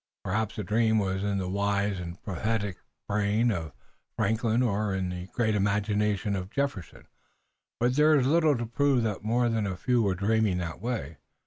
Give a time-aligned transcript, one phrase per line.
[0.23, 3.71] Perhaps the dream was in the wise and prophetic brain of
[4.17, 7.05] Franklin or in the great imagination of Jefferson,
[7.79, 11.17] but there is little to prove that more than a few were dreaming that way.